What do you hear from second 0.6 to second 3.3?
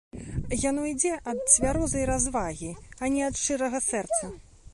Яно ідзе ад цвярозай развагі, а не